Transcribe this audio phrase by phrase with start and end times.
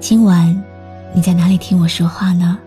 [0.00, 0.50] 今晚
[1.14, 2.58] 你在哪里听我说话呢？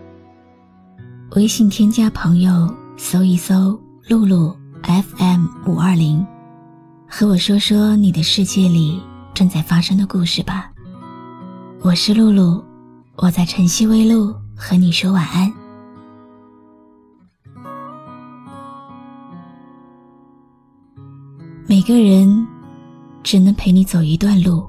[1.32, 3.76] 微信添加朋友，搜一搜
[4.08, 6.24] “露露 FM 五二零”，
[7.10, 9.02] 和我说说你的世界里
[9.34, 10.70] 正在发生的故事吧。
[11.82, 12.64] 我是露露，
[13.16, 15.52] 我在晨曦微露和你说晚安。
[21.66, 22.46] 每个人。
[23.24, 24.68] 只能陪你走一段路，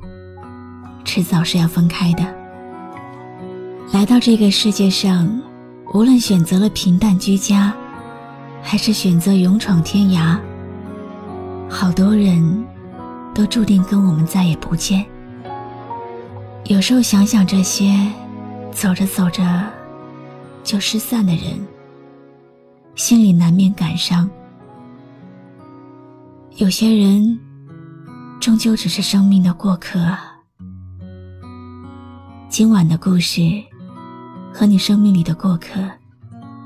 [1.03, 2.45] 迟早是要分开的。
[3.94, 5.28] 来到这个世界上，
[5.94, 7.73] 无论选择了平淡居家，
[8.61, 10.38] 还是选择勇闯天涯，
[11.69, 12.66] 好多人
[13.33, 15.06] 都注定跟我们再也不见。
[16.66, 17.95] 有时候想想这些，
[18.72, 19.44] 走着走着
[20.63, 21.66] 就失散的人，
[22.95, 24.30] 心里难免感伤。
[26.58, 27.39] 有些人。
[28.38, 29.97] 终究只是生命的过客。
[32.47, 33.41] 今晚的故事
[34.58, 35.81] 和你生命里的过客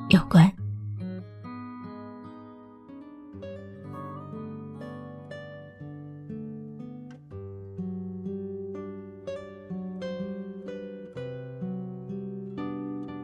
[0.10, 0.48] 有关。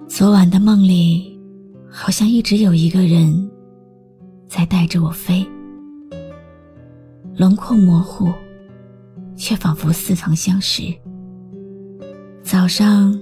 [0.08, 1.40] 昨晚的梦里，
[1.88, 3.48] 好像一直有一个人
[4.48, 5.48] 在带着我飞，
[7.38, 8.34] 轮廓模糊。
[9.38, 10.82] 却仿佛似曾相识。
[12.42, 13.14] 早上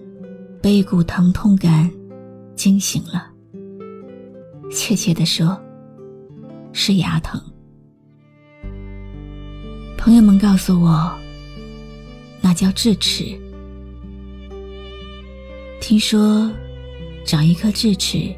[0.64, 1.92] 被一股疼痛感
[2.56, 3.30] 惊醒了，
[4.72, 5.62] 确切的说，
[6.72, 7.38] 是牙疼。
[9.98, 11.14] 朋友们告诉我，
[12.40, 13.38] 那叫智齿。
[15.82, 16.50] 听说，
[17.26, 18.34] 长一颗智齿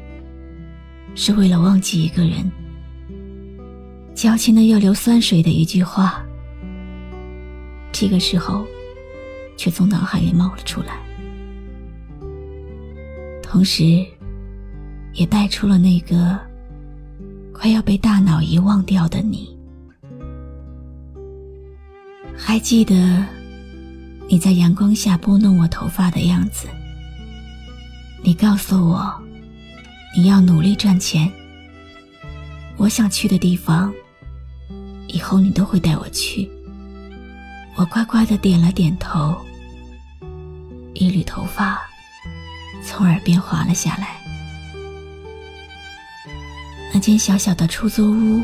[1.14, 2.50] 是为了忘记一个人。
[4.16, 6.26] 矫情的要流酸水的一句话。
[7.92, 8.66] 这个时候，
[9.56, 10.98] 却从脑海里冒了出来，
[13.48, 14.04] 同时，
[15.14, 16.38] 也带出了那个
[17.54, 19.56] 快要被大脑遗忘掉的你。
[22.36, 23.24] 还记得
[24.28, 26.68] 你在阳光下拨弄我头发的样子？
[28.22, 29.10] 你告诉我，
[30.14, 31.30] 你要努力赚钱。
[32.76, 33.90] 我想去的地方，
[35.06, 36.50] 以后你都会带我去。
[37.76, 39.34] 我乖乖的点了点头，
[40.92, 41.80] 一缕头发
[42.82, 44.20] 从耳边滑了下来。
[46.94, 48.42] 那间小小的出租屋，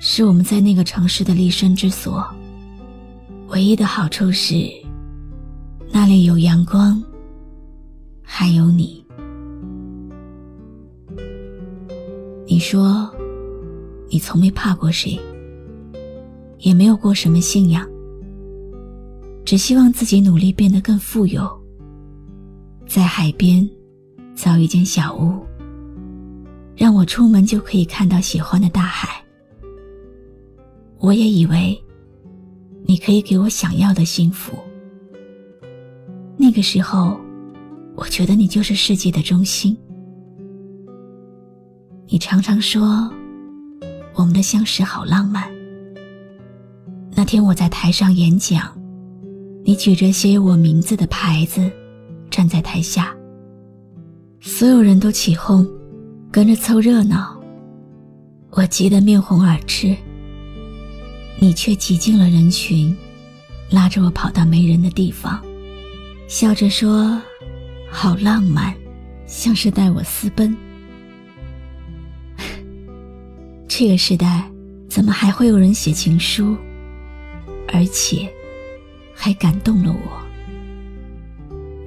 [0.00, 2.26] 是我们在那个城市的立身之所。
[3.48, 4.54] 唯一的好处是，
[5.92, 7.00] 那里有阳光，
[8.22, 9.04] 还有你。
[12.48, 13.08] 你说，
[14.08, 15.20] 你从没怕过谁，
[16.58, 17.86] 也没有过什么信仰。
[19.44, 21.48] 只希望自己努力变得更富有，
[22.86, 23.68] 在海边
[24.34, 25.44] 造一间小屋，
[26.76, 29.22] 让我出门就可以看到喜欢的大海。
[30.98, 31.78] 我也以为
[32.84, 34.56] 你可以给我想要的幸福。
[36.36, 37.18] 那个时候，
[37.96, 39.76] 我觉得你就是世界的中心。
[42.08, 43.10] 你常常说
[44.14, 45.50] 我们的相识好浪漫。
[47.14, 48.72] 那天我在台上演讲。
[49.64, 51.68] 你举着写我名字的牌子，
[52.36, 53.16] 站在台下。
[54.42, 55.66] 所有人都起哄，
[56.30, 57.34] 跟着凑热闹。
[58.50, 59.96] 我急得面红耳赤。
[61.38, 62.94] 你却挤进了人群，
[63.70, 65.42] 拉着我跑到没人的地方，
[66.28, 67.18] 笑着说
[67.90, 68.74] ：“好浪漫，
[69.24, 70.54] 像是带我私奔。
[73.66, 74.44] ”这个时代，
[74.90, 76.54] 怎么还会有人写情书？
[77.72, 78.30] 而且。
[79.18, 80.25] 还感动了我，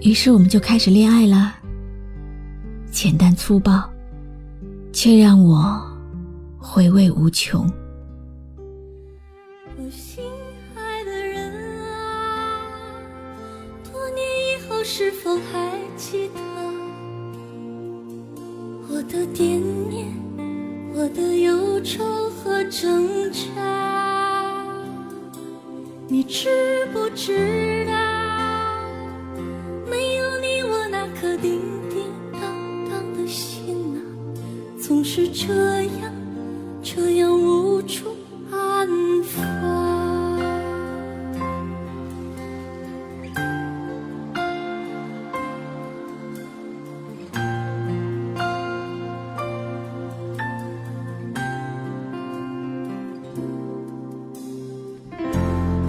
[0.02, 1.56] 于是我们就开始恋爱了。
[2.92, 3.90] 简单粗暴，
[4.94, 5.80] 却让我
[6.58, 7.70] 回味无穷。
[9.78, 10.24] 我心
[10.76, 11.52] 爱的人
[11.84, 12.62] 啊，
[13.84, 16.40] 多年以后是否还记得
[18.90, 20.08] 我的惦念，
[20.94, 23.40] 我的忧愁和挣扎？
[26.08, 26.50] 你知
[26.92, 27.69] 不知
[35.20, 35.54] 是这
[36.00, 36.14] 样，
[36.82, 38.16] 这样无处
[38.50, 38.88] 安
[39.24, 39.36] 放。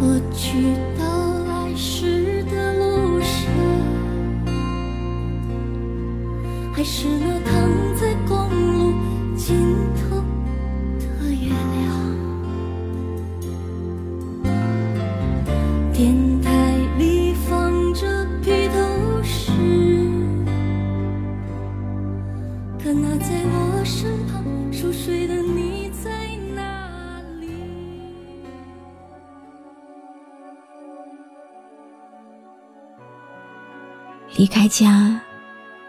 [0.03, 1.05] 我去到
[1.44, 3.38] 来时的路上，
[6.73, 7.38] 还是那
[34.37, 35.21] 离开家，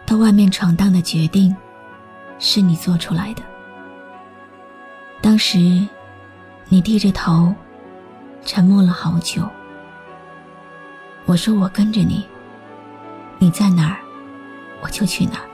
[0.06, 1.56] 到外面闯荡的决定，
[2.40, 3.44] 是你做出来的。
[5.22, 5.88] 当时，
[6.68, 7.54] 你低着头，
[8.44, 9.48] 沉默了好久。
[11.26, 12.26] 我说我跟着你，
[13.38, 14.00] 你在哪儿，
[14.82, 15.48] 我就去哪儿。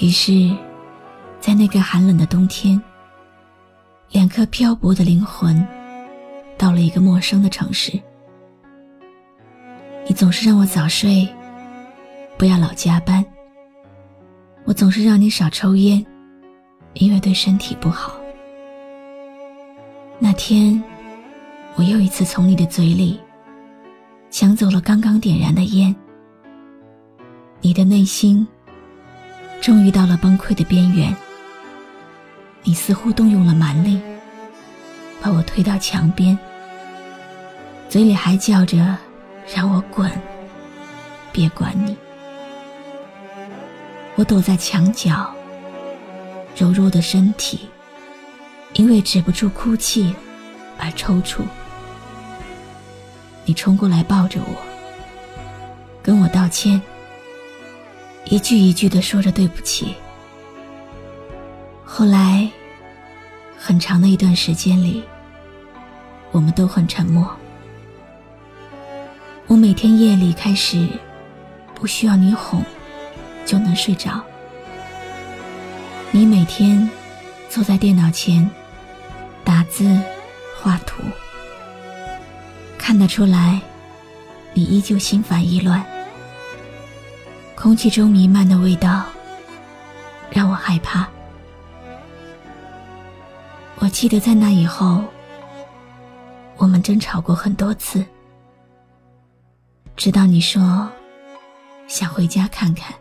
[0.00, 0.56] 于是，
[1.38, 2.80] 在那个寒冷的冬天，
[4.10, 5.64] 两颗漂泊的灵魂，
[6.56, 8.00] 到了一个陌生的城市。
[10.06, 11.26] 你总是让我早睡，
[12.36, 13.24] 不要老加班。
[14.64, 16.04] 我总是让你少抽烟，
[16.94, 18.14] 因为对身体不好。
[20.18, 20.82] 那天，
[21.74, 23.18] 我又一次从你的嘴里
[24.30, 25.94] 抢走了刚刚点燃的烟。
[27.60, 28.46] 你的内心
[29.60, 31.14] 终于到了崩溃的边缘。
[32.62, 34.00] 你似乎动用了蛮力，
[35.20, 36.38] 把我推到墙边，
[37.88, 38.96] 嘴里还叫着。
[39.52, 40.10] 让我滚，
[41.32, 41.96] 别管你。
[44.16, 45.34] 我躲在墙角，
[46.56, 47.68] 柔弱的身体
[48.74, 50.14] 因为止不住哭泣
[50.78, 51.42] 而抽搐。
[53.44, 54.56] 你冲过来抱着我，
[56.02, 56.80] 跟我道歉，
[58.24, 59.94] 一句一句的说着对不起。
[61.84, 62.48] 后来，
[63.58, 65.04] 很长的一段时间里，
[66.32, 67.28] 我们都很沉默。
[69.46, 70.88] 我每天夜里开始，
[71.74, 72.64] 不需要你哄，
[73.44, 74.20] 就能睡着。
[76.10, 76.88] 你每天
[77.50, 78.48] 坐在电脑前
[79.44, 80.00] 打字、
[80.60, 81.02] 画图，
[82.78, 83.60] 看得出来，
[84.54, 85.84] 你依旧心烦意乱。
[87.54, 89.04] 空气中弥漫的味道
[90.30, 91.06] 让我害怕。
[93.76, 95.04] 我记得在那以后，
[96.56, 98.04] 我们争吵过很多次。
[99.96, 100.90] 直到你说
[101.86, 102.94] 想回家看看，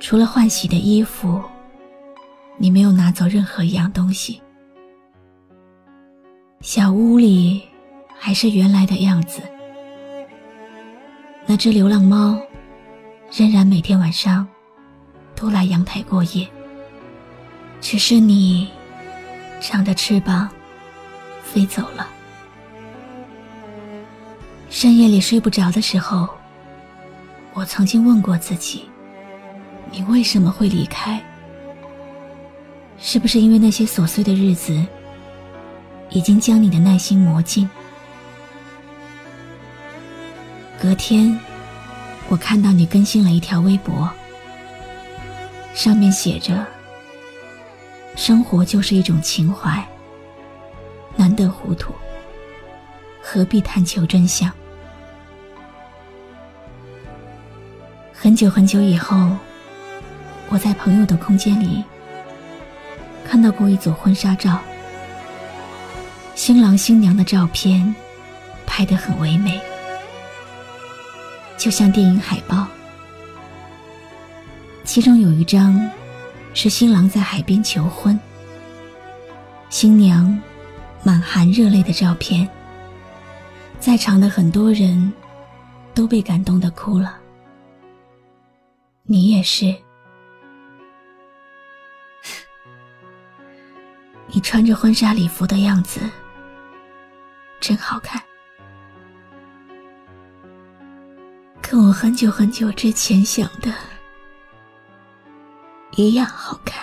[0.00, 1.40] 除了换洗的衣服，
[2.58, 4.42] 你没有拿走任何一样东西。
[6.60, 7.62] 小屋里
[8.18, 9.40] 还是原来的样子，
[11.46, 12.38] 那只流浪猫
[13.30, 14.46] 仍然每天晚上
[15.34, 16.46] 都来阳台过夜。
[17.80, 18.68] 只是你
[19.60, 20.48] 长着翅膀
[21.42, 22.08] 飞走了。
[24.82, 26.28] 深夜里睡不着的时候，
[27.52, 28.90] 我曾经问过自己：
[29.92, 31.22] 你为什么会离开？
[32.98, 34.84] 是不是因为那些琐碎的日子
[36.10, 37.70] 已经将你的耐心磨尽？
[40.80, 41.38] 隔天，
[42.28, 44.10] 我看到你更新了一条微博，
[45.74, 46.66] 上面写着
[48.18, 49.80] ：“生活就是一种情怀，
[51.14, 51.94] 难得糊涂，
[53.22, 54.52] 何必探求真相？”
[58.22, 59.36] 很久很久以后，
[60.48, 61.82] 我在朋友的空间里
[63.24, 64.60] 看到过一组婚纱照，
[66.36, 67.92] 新郎新娘的照片
[68.64, 69.60] 拍得很唯美，
[71.58, 72.64] 就像电影海报。
[74.84, 75.90] 其中有一张
[76.54, 78.16] 是新郎在海边求婚，
[79.68, 80.40] 新娘
[81.02, 82.48] 满含热泪的照片，
[83.80, 85.12] 在场的很多人
[85.92, 87.16] 都被感动的哭了。
[89.12, 89.66] 你也是，
[94.26, 96.00] 你穿着婚纱礼服的样子
[97.60, 98.22] 真好看，
[101.60, 103.70] 跟我很久很久之前想的
[105.90, 106.82] 一样好看。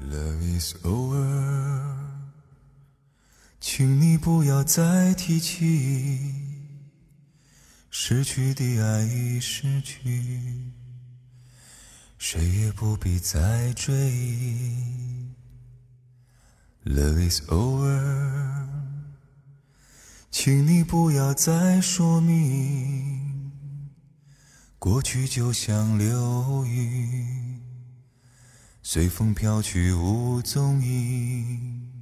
[0.00, 1.96] Love is over，
[3.58, 6.45] 请你不要再提起，
[7.98, 10.70] 失去的爱已失去，
[12.18, 15.30] 谁也不必再追忆。
[16.84, 18.68] Love is over，
[20.30, 23.50] 请你不要再说明，
[24.78, 27.60] 过去就像流云，
[28.82, 31.95] 随风飘去无踪影。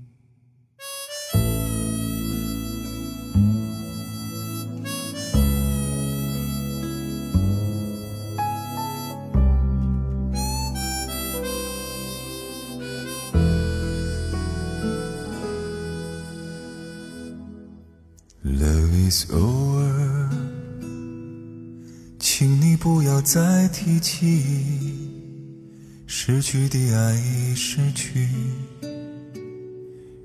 [19.14, 20.28] It's over，
[22.18, 24.42] 请你不要再提起，
[26.04, 28.28] 失去的爱已失去，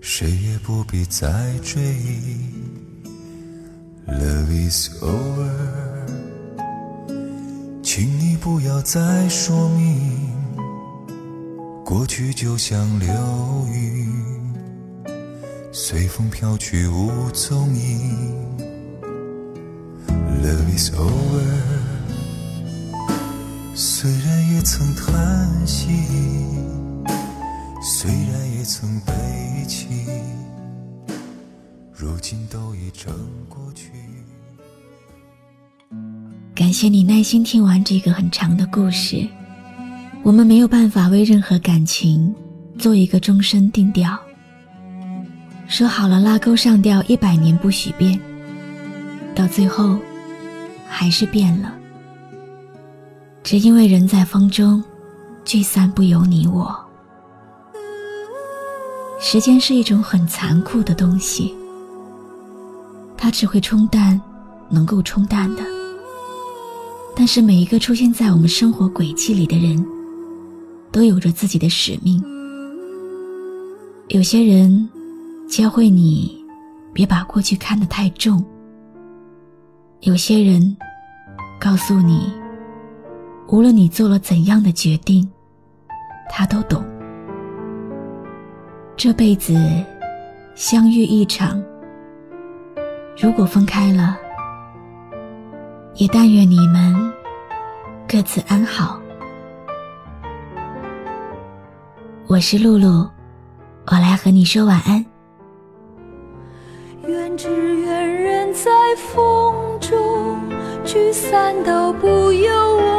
[0.02, 2.40] 谁也不必再追忆。
[4.08, 5.52] Love is over，
[7.84, 10.34] 请你不要再说明，
[11.86, 13.08] 过去就像流
[13.72, 14.10] 云。
[15.72, 18.68] 随风飘去无踪影。
[20.50, 21.46] Love is over，
[23.76, 25.92] 虽然也曾叹息，
[27.84, 29.14] 虽然也曾悲
[29.68, 29.86] 泣，
[31.94, 33.14] 如今都已成
[33.48, 33.92] 过去。
[36.56, 39.28] 感谢你耐心听完这个很长的故事。
[40.24, 42.34] 我们没有办法为任何感情
[42.76, 44.20] 做一个终身定调。
[45.68, 48.20] 说好了拉钩上吊一百年不许变，
[49.36, 50.00] 到最后
[50.90, 51.74] 还是变了。
[53.44, 54.84] 只因为人在风中，
[55.46, 56.76] 聚散不由你我。
[59.20, 61.56] 时间是一种很残酷的东西，
[63.16, 64.20] 它只会冲淡
[64.68, 65.64] 能够冲淡的。
[67.16, 69.86] 但是每一个出现在我们生活轨迹里的人，
[70.92, 72.22] 都有着自己的使命。
[74.08, 74.90] 有些人。
[75.50, 76.46] 教会你，
[76.94, 78.46] 别把过去看得太重。
[80.02, 80.78] 有些人
[81.60, 82.32] 告诉你，
[83.50, 85.30] 无论你做了怎样的决定，
[86.30, 86.82] 他都懂。
[88.96, 89.54] 这辈子
[90.56, 91.62] 相遇一场，
[93.22, 94.18] 如果分开了，
[95.96, 96.96] 也但愿你们
[98.08, 99.02] 各自安好。
[102.26, 103.06] 我是露露，
[103.88, 105.06] 我来和你说晚安。
[107.06, 107.50] 愿只
[107.82, 108.72] 愿人在
[109.14, 109.69] 风，
[110.92, 112.99] 聚散都不由我。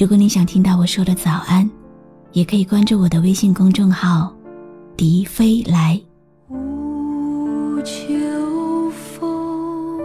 [0.00, 1.70] 如果你想听到我说的早安，
[2.32, 4.34] 也可以关注我的微信公众号
[4.96, 6.00] “笛飞来”。
[6.48, 10.00] 无秋风，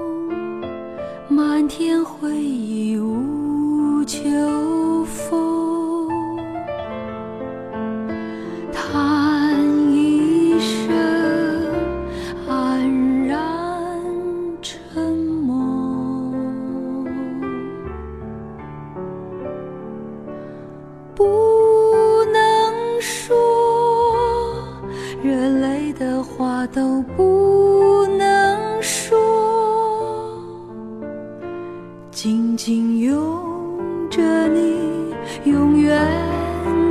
[1.30, 4.20] 满天回忆无秋
[21.16, 23.36] 不能说，
[25.24, 25.32] 热
[25.62, 29.18] 泪的话都不能说，
[32.12, 35.14] 紧紧拥着你，
[35.46, 35.98] 永远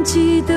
[0.03, 0.55] 记得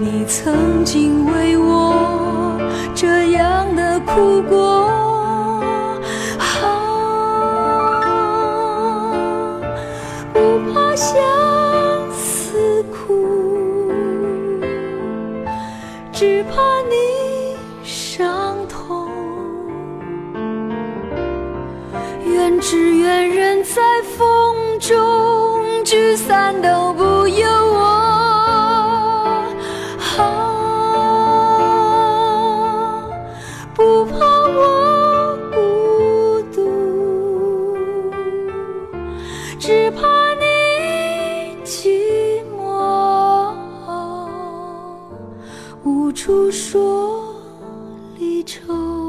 [0.00, 2.58] 你曾经为我
[2.96, 4.90] 这样的哭过。
[6.38, 6.42] 啊，
[10.32, 10.40] 不
[10.72, 11.16] 怕相
[26.26, 27.84] 伞都不由我。
[30.18, 30.20] 啊
[33.74, 36.58] 不怕我孤独
[39.56, 40.44] 只怕你
[41.64, 43.54] 寂寞
[45.84, 47.22] 无处说
[48.18, 49.05] 离愁。